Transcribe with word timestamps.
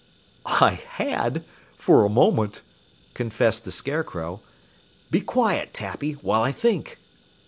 "I 0.47 0.79
had 0.87 1.43
for 1.77 2.03
a 2.03 2.09
moment," 2.09 2.63
confessed 3.13 3.65
the 3.65 3.71
Scarecrow. 3.71 4.41
"Be 5.11 5.21
quiet, 5.21 5.75
Tappy, 5.75 6.13
while 6.13 6.41
I 6.41 6.51
think." 6.51 6.97